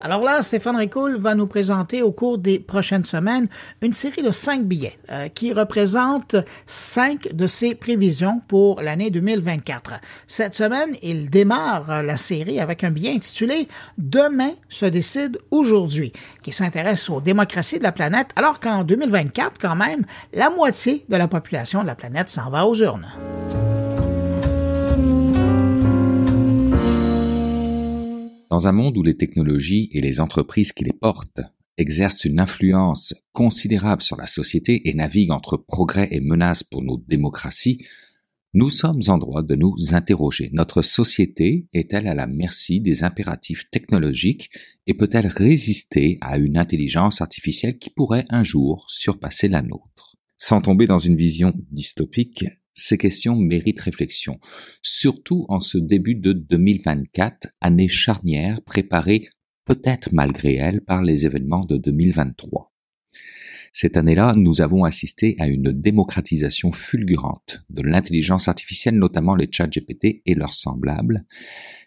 [0.00, 3.48] Alors là, Stéphane Ricoul va nous présenter au cours des prochaines semaines
[3.82, 6.36] une série de cinq billets euh, qui représentent
[6.66, 9.94] cinq de ses prévisions pour l'année 2024.
[10.28, 13.66] Cette semaine, il démarre la série avec un billet intitulé
[13.98, 16.12] Demain se décide aujourd'hui,
[16.44, 21.16] qui s'intéresse aux démocraties de la planète, alors qu'en 2024, quand même, la moitié de
[21.16, 23.08] la population de la planète s'en va aux urnes.
[28.50, 31.40] Dans un monde où les technologies et les entreprises qui les portent
[31.76, 36.96] exercent une influence considérable sur la société et naviguent entre progrès et menaces pour nos
[36.96, 37.84] démocraties,
[38.54, 40.48] nous sommes en droit de nous interroger.
[40.54, 44.50] Notre société est-elle à la merci des impératifs technologiques
[44.86, 50.16] et peut-elle résister à une intelligence artificielle qui pourrait un jour surpasser la nôtre?
[50.38, 52.46] Sans tomber dans une vision dystopique,
[52.78, 54.38] ces questions méritent réflexion,
[54.82, 59.28] surtout en ce début de 2024, année charnière préparée
[59.64, 62.72] peut-être malgré elle par les événements de 2023.
[63.72, 69.66] Cette année-là, nous avons assisté à une démocratisation fulgurante de l'intelligence artificielle, notamment les chats
[69.66, 71.26] GPT et leurs semblables,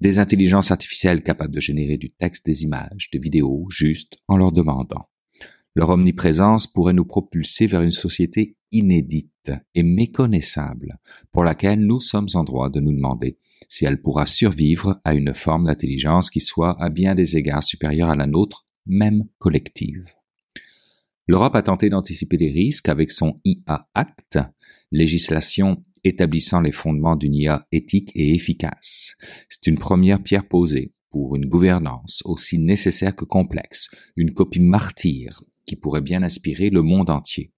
[0.00, 4.52] des intelligences artificielles capables de générer du texte, des images, des vidéos, juste en leur
[4.52, 5.08] demandant.
[5.74, 10.98] Leur omniprésence pourrait nous propulser vers une société inédite et méconnaissable,
[11.32, 15.32] pour laquelle nous sommes en droit de nous demander si elle pourra survivre à une
[15.32, 20.04] forme d'intelligence qui soit à bien des égards supérieure à la nôtre, même collective.
[21.26, 24.38] L'Europe a tenté d'anticiper les risques avec son IA Act,
[24.92, 29.14] législation établissant les fondements d'une IA éthique et efficace.
[29.48, 35.42] C'est une première pierre posée pour une gouvernance aussi nécessaire que complexe, une copie martyre
[35.64, 37.53] qui pourrait bien inspirer le monde entier.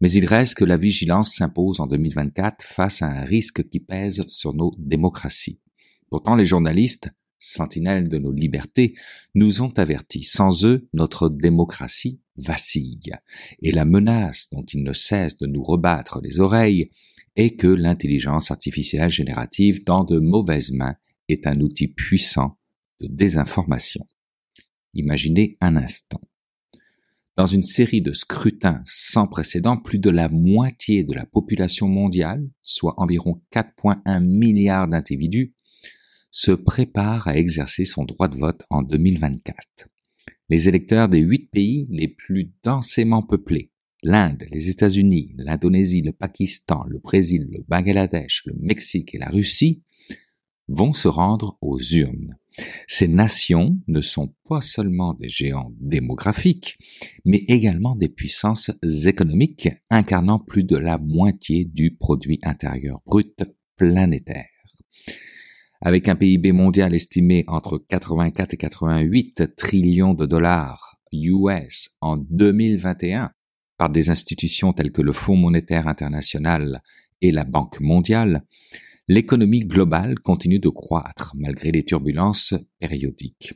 [0.00, 4.24] Mais il reste que la vigilance s'impose en 2024 face à un risque qui pèse
[4.28, 5.60] sur nos démocraties.
[6.08, 8.94] Pourtant, les journalistes, sentinelles de nos libertés,
[9.34, 10.22] nous ont avertis.
[10.22, 13.12] Sans eux, notre démocratie vacille.
[13.60, 16.90] Et la menace dont ils ne cessent de nous rebattre les oreilles
[17.36, 20.96] est que l'intelligence artificielle générative dans de mauvaises mains
[21.28, 22.58] est un outil puissant
[23.00, 24.06] de désinformation.
[24.94, 26.20] Imaginez un instant.
[27.40, 32.46] Dans une série de scrutins sans précédent, plus de la moitié de la population mondiale,
[32.60, 35.54] soit environ 4,1 milliards d'individus,
[36.30, 39.56] se prépare à exercer son droit de vote en 2024.
[40.50, 43.72] Les électeurs des huit pays les plus densément peuplés,
[44.02, 49.82] l'Inde, les États-Unis, l'Indonésie, le Pakistan, le Brésil, le Bangladesh, le Mexique et la Russie,
[50.70, 52.36] vont se rendre aux urnes.
[52.86, 56.78] Ces nations ne sont pas seulement des géants démographiques,
[57.24, 63.44] mais également des puissances économiques incarnant plus de la moitié du produit intérieur brut
[63.76, 64.46] planétaire.
[65.80, 73.32] Avec un PIB mondial estimé entre 84 et 88 trillions de dollars US en 2021
[73.76, 76.82] par des institutions telles que le Fonds monétaire international
[77.22, 78.44] et la Banque mondiale,
[79.10, 83.54] l'économie globale continue de croître malgré les turbulences périodiques.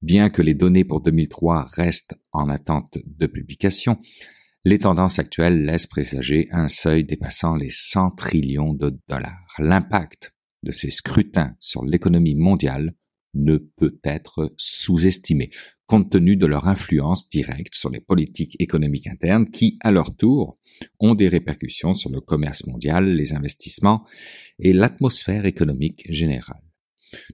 [0.00, 3.98] Bien que les données pour 2003 restent en attente de publication,
[4.64, 9.56] les tendances actuelles laissent présager un seuil dépassant les 100 trillions de dollars.
[9.58, 12.94] L'impact de ces scrutins sur l'économie mondiale
[13.34, 15.50] ne peut être sous-estimé,
[15.86, 20.58] compte tenu de leur influence directe sur les politiques économiques internes qui, à leur tour,
[21.00, 24.04] ont des répercussions sur le commerce mondial, les investissements
[24.58, 26.62] et l'atmosphère économique générale.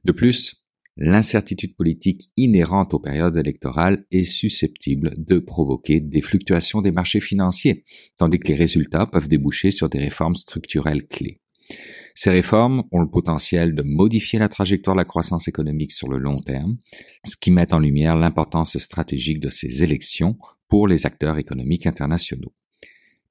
[0.05, 0.65] De plus,
[0.97, 7.85] l'incertitude politique inhérente aux périodes électorales est susceptible de provoquer des fluctuations des marchés financiers,
[8.17, 11.41] tandis que les résultats peuvent déboucher sur des réformes structurelles clés.
[12.21, 16.19] Ces réformes ont le potentiel de modifier la trajectoire de la croissance économique sur le
[16.19, 16.77] long terme,
[17.25, 20.37] ce qui met en lumière l'importance stratégique de ces élections
[20.67, 22.53] pour les acteurs économiques internationaux.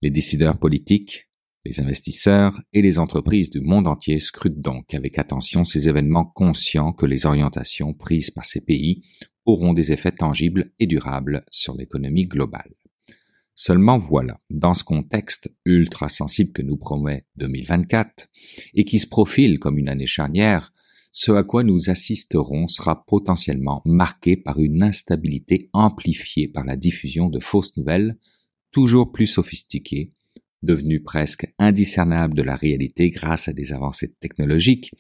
[0.02, 1.28] Les décideurs politiques,
[1.66, 6.94] les investisseurs et les entreprises du monde entier scrutent donc avec attention ces événements conscients
[6.94, 9.02] que les orientations prises par ces pays
[9.44, 12.76] auront des effets tangibles et durables sur l'économie globale.
[13.59, 18.27] Seulement voilà, dans ce contexte ultra sensible que nous promet 2024
[18.75, 20.71] et qui se profile comme une année charnière,
[21.12, 27.31] ce à quoi nous assisterons sera potentiellement marqué par une instabilité amplifiée par la diffusion
[27.31, 28.19] de fausses nouvelles,
[28.71, 30.13] toujours plus sophistiquées,
[30.62, 34.92] devenues presque indiscernables de la réalité grâce à des avancées technologiques,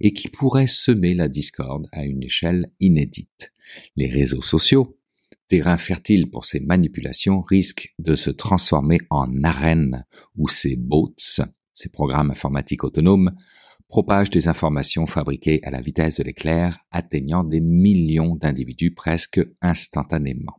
[0.00, 3.54] et qui pourraient semer la discorde à une échelle inédite.
[3.96, 4.98] Les réseaux sociaux,
[5.48, 10.04] terrain fertile pour ces manipulations risque de se transformer en arène
[10.36, 13.34] où ces bots, ces programmes informatiques autonomes,
[13.88, 20.56] propagent des informations fabriquées à la vitesse de l'éclair, atteignant des millions d'individus presque instantanément.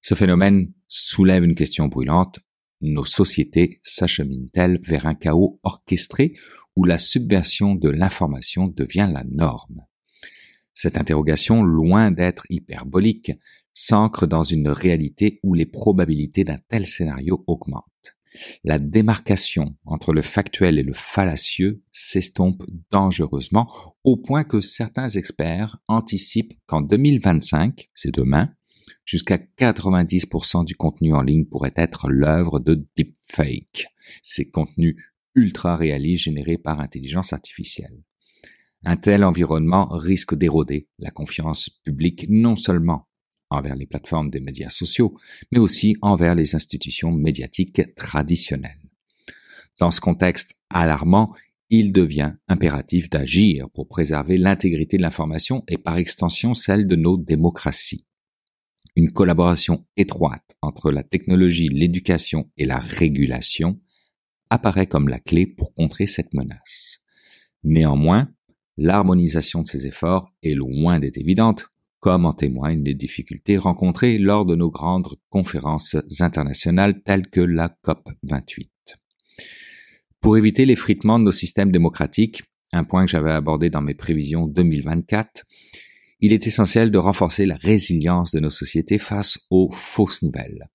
[0.00, 2.40] Ce phénomène soulève une question brûlante.
[2.80, 6.34] Nos sociétés s'acheminent-elles vers un chaos orchestré
[6.76, 9.84] où la subversion de l'information devient la norme?
[10.72, 13.32] Cette interrogation, loin d'être hyperbolique,
[13.80, 17.86] s'ancre dans une réalité où les probabilités d'un tel scénario augmentent.
[18.62, 23.72] La démarcation entre le factuel et le fallacieux s'estompe dangereusement
[24.04, 28.50] au point que certains experts anticipent qu'en 2025, c'est demain,
[29.06, 33.86] jusqu'à 90% du contenu en ligne pourrait être l'œuvre de deepfake,
[34.20, 34.96] ces contenus
[35.34, 38.02] ultra réalistes générés par intelligence artificielle.
[38.84, 43.06] Un tel environnement risque d'éroder la confiance publique non seulement
[43.50, 45.16] envers les plateformes des médias sociaux,
[45.52, 48.80] mais aussi envers les institutions médiatiques traditionnelles.
[49.78, 51.34] Dans ce contexte alarmant,
[51.70, 57.16] il devient impératif d'agir pour préserver l'intégrité de l'information et par extension celle de nos
[57.16, 58.06] démocraties.
[58.96, 63.80] Une collaboration étroite entre la technologie, l'éducation et la régulation
[64.50, 67.00] apparaît comme la clé pour contrer cette menace.
[67.62, 68.28] Néanmoins,
[68.76, 71.69] l'harmonisation de ces efforts est loin d'être évidente,
[72.00, 77.68] comme en témoignent les difficultés rencontrées lors de nos grandes conférences internationales telles que la
[77.68, 78.70] COP 28.
[80.20, 82.42] Pour éviter l'effritement de nos systèmes démocratiques,
[82.72, 85.44] un point que j'avais abordé dans mes prévisions 2024,
[86.20, 90.68] il est essentiel de renforcer la résilience de nos sociétés face aux fausses nouvelles.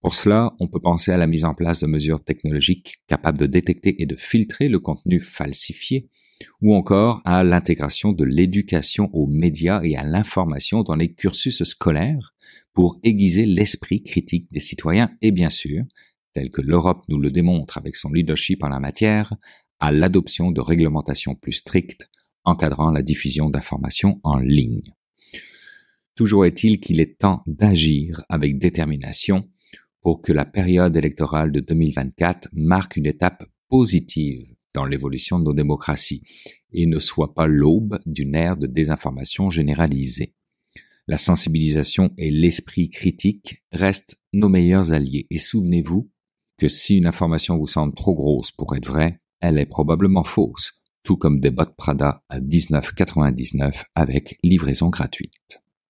[0.00, 3.46] Pour cela, on peut penser à la mise en place de mesures technologiques capables de
[3.46, 6.08] détecter et de filtrer le contenu falsifié,
[6.60, 12.34] ou encore à l'intégration de l'éducation aux médias et à l'information dans les cursus scolaires
[12.72, 15.84] pour aiguiser l'esprit critique des citoyens et bien sûr,
[16.34, 19.34] tel que l'Europe nous le démontre avec son leadership en la matière,
[19.80, 22.10] à l'adoption de réglementations plus strictes
[22.44, 24.94] encadrant la diffusion d'informations en ligne.
[26.14, 29.42] Toujours est-il qu'il est temps d'agir avec détermination
[30.00, 35.54] pour que la période électorale de 2024 marque une étape positive dans l'évolution de nos
[35.54, 36.22] démocraties
[36.72, 40.34] et ne soit pas l'aube d'une ère de désinformation généralisée.
[41.08, 46.08] La sensibilisation et l'esprit critique restent nos meilleurs alliés et souvenez-vous
[46.58, 50.74] que si une information vous semble trop grosse pour être vraie, elle est probablement fausse,
[51.02, 55.60] tout comme des bottes Prada à 19,99 avec livraison gratuite.